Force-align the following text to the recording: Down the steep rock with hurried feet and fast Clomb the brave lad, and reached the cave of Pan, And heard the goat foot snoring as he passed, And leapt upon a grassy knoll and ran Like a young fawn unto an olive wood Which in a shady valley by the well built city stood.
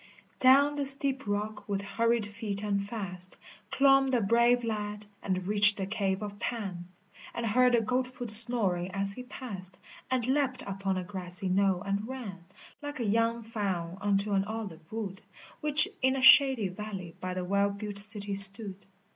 Down 0.39 0.77
the 0.77 0.85
steep 0.87 1.27
rock 1.27 1.69
with 1.69 1.83
hurried 1.83 2.25
feet 2.25 2.63
and 2.63 2.83
fast 2.83 3.37
Clomb 3.69 4.07
the 4.07 4.19
brave 4.21 4.63
lad, 4.63 5.05
and 5.21 5.45
reached 5.45 5.77
the 5.77 5.85
cave 5.85 6.23
of 6.23 6.39
Pan, 6.39 6.87
And 7.35 7.45
heard 7.45 7.73
the 7.73 7.81
goat 7.81 8.07
foot 8.07 8.31
snoring 8.31 8.89
as 8.95 9.11
he 9.13 9.21
passed, 9.21 9.77
And 10.09 10.25
leapt 10.25 10.63
upon 10.63 10.97
a 10.97 11.03
grassy 11.03 11.49
knoll 11.49 11.83
and 11.83 12.07
ran 12.07 12.45
Like 12.81 12.99
a 12.99 13.05
young 13.05 13.43
fawn 13.43 13.99
unto 14.01 14.31
an 14.31 14.43
olive 14.45 14.91
wood 14.91 15.21
Which 15.59 15.87
in 16.01 16.15
a 16.15 16.21
shady 16.23 16.69
valley 16.69 17.13
by 17.21 17.35
the 17.35 17.45
well 17.45 17.69
built 17.69 17.99
city 17.99 18.33
stood. 18.33 18.87